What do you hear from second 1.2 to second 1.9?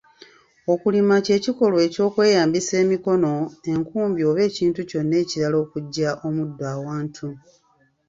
kye kikolwa